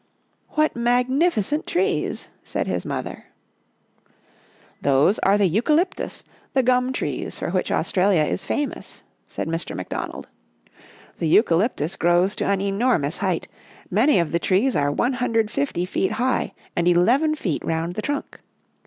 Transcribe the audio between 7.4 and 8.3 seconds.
which Australia